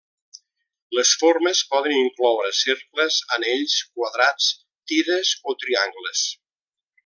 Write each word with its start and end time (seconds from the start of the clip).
Les 0.99 1.11
formes 1.23 1.61
poden 1.73 1.93
incloure 1.99 2.49
cercles, 2.61 3.19
anells, 3.37 3.77
quadrats, 3.99 4.51
tires 4.93 5.37
o 5.53 5.59
triangles. 5.65 6.29